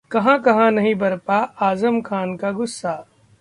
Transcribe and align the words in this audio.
कहां-कहां 0.11 0.71
नहीं 0.71 0.93
बरपा 0.95 1.37
आजम 1.61 2.01
खान 2.01 2.35
का 2.37 2.51
गुस्सा... 2.51 2.95